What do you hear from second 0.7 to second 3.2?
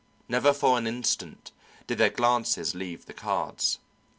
an instant did their glances leave the